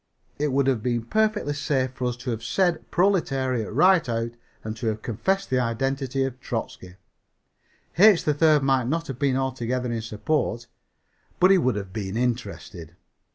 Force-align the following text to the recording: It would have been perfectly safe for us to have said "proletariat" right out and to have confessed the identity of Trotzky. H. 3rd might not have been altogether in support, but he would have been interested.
It 0.39 0.47
would 0.51 0.65
have 0.65 0.81
been 0.81 1.05
perfectly 1.05 1.53
safe 1.53 1.91
for 1.93 2.07
us 2.07 2.17
to 2.25 2.31
have 2.31 2.43
said 2.43 2.89
"proletariat" 2.89 3.71
right 3.71 4.09
out 4.09 4.31
and 4.63 4.75
to 4.77 4.87
have 4.87 5.03
confessed 5.03 5.51
the 5.51 5.59
identity 5.59 6.23
of 6.23 6.39
Trotzky. 6.39 6.95
H. 7.99 8.23
3rd 8.23 8.63
might 8.63 8.87
not 8.87 9.05
have 9.05 9.19
been 9.19 9.37
altogether 9.37 9.91
in 9.91 10.01
support, 10.01 10.65
but 11.39 11.51
he 11.51 11.59
would 11.59 11.75
have 11.75 11.93
been 11.93 12.17
interested. 12.17 12.95